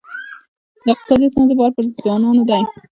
[0.85, 2.63] د اقتصادي ستونزو بار پر ځوانانو دی.